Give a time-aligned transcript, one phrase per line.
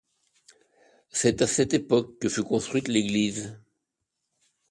[1.11, 3.59] C'est à cette époque que fut construite l'église.